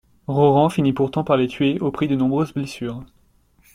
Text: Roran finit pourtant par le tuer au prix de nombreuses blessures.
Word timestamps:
Roran 0.27 0.69
finit 0.71 0.93
pourtant 0.93 1.23
par 1.23 1.37
le 1.37 1.45
tuer 1.45 1.79
au 1.79 1.91
prix 1.91 2.07
de 2.07 2.15
nombreuses 2.15 2.53
blessures. 2.53 3.03